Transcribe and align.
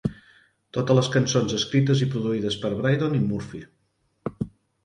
"Totes 0.77 0.97
les 0.99 1.09
cançons 1.15 1.53
escrites 1.57 2.03
i 2.05 2.07
produïdes 2.15 2.57
per 2.65 2.73
Brydon 2.81 3.15
i 3.19 3.23
Murphy". 3.27 3.63